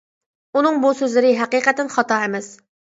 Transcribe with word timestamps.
ئۇنىڭ 0.57 0.81
بۇ 0.85 0.95
سۆزلىرى 1.03 1.37
ھەقىقەتەن 1.43 1.95
خاتا 1.99 2.23
ئەمەس. 2.25 2.55